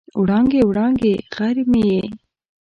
وړانګې، 0.21 0.61
وړانګې 0.69 1.13
غر 1.35 1.55
مې 1.71 1.83
یې 1.91 2.01